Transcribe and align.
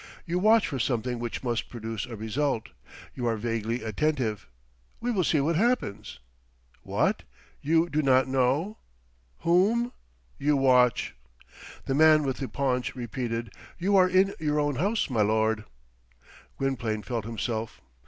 You 0.25 0.39
watch 0.39 0.65
for 0.65 0.79
something 0.79 1.19
which 1.19 1.43
must 1.43 1.69
produce 1.69 2.07
a 2.07 2.15
result. 2.15 2.69
You 3.13 3.27
are 3.27 3.37
vaguely 3.37 3.83
attentive. 3.83 4.49
We 4.99 5.11
will 5.11 5.23
see 5.23 5.39
what 5.41 5.57
happens. 5.57 6.17
What? 6.81 7.21
You 7.61 7.87
do 7.87 8.01
not 8.01 8.27
know. 8.27 8.79
Whom? 9.41 9.93
You 10.39 10.57
watch. 10.57 11.13
The 11.85 11.93
man 11.93 12.23
with 12.23 12.37
the 12.37 12.47
paunch 12.47 12.95
repeated, 12.95 13.51
"You 13.77 13.95
are 13.95 14.09
in 14.09 14.33
your 14.39 14.59
own 14.59 14.77
house, 14.77 15.07
my 15.07 15.21
lord." 15.21 15.65
Gwynplaine 16.57 17.03
felt 17.03 17.25
himself. 17.25 17.79